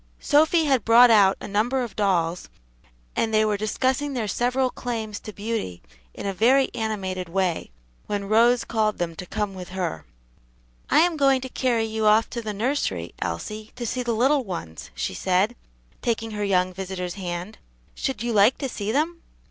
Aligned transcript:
Sophy 0.19 0.65
had 0.65 0.83
brought 0.83 1.11
out 1.11 1.37
a 1.39 1.47
number 1.47 1.83
of 1.83 1.95
dolls, 1.95 2.49
and 3.15 3.31
they 3.31 3.45
were 3.45 3.55
discussing 3.55 4.13
their 4.13 4.27
several 4.27 4.71
claims 4.71 5.19
to 5.19 5.31
beauty 5.31 5.83
in 6.15 6.25
a 6.25 6.33
very 6.33 6.73
animated 6.73 7.29
way 7.29 7.69
when 8.07 8.27
Rose 8.27 8.63
called 8.65 8.95
to 8.95 8.97
them 8.97 9.15
to 9.15 9.27
come 9.27 9.53
with 9.53 9.69
her. 9.69 10.03
"I 10.89 11.01
am 11.01 11.17
going 11.17 11.39
to 11.41 11.49
carry 11.49 11.85
you 11.85 12.07
off 12.07 12.31
to 12.31 12.41
the 12.41 12.51
nursery, 12.51 13.13
Elsie, 13.21 13.73
to 13.75 13.85
see 13.85 14.01
the 14.01 14.13
little 14.15 14.43
ones," 14.43 14.89
she 14.95 15.13
said, 15.13 15.55
taking 16.01 16.31
her 16.31 16.43
young 16.43 16.73
visitor's 16.73 17.13
hand; 17.13 17.59
"should 17.93 18.23
you 18.23 18.33
like 18.33 18.57
to 18.57 18.69
see 18.69 18.91
them?" 18.91 19.21